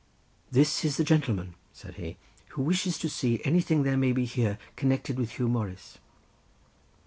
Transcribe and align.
"This 0.49 0.83
is 0.83 0.97
the 0.97 1.03
gentleman," 1.03 1.53
said 1.73 1.93
he, 1.93 2.17
"who 2.47 2.63
wishes 2.63 2.97
to 2.97 3.07
see 3.07 3.39
anything 3.43 3.83
there 3.83 3.97
may 3.97 4.13
be 4.13 4.25
here 4.25 4.57
connected 4.75 5.15
with 5.19 5.33
Huw 5.33 5.47
Morris." 5.47 5.99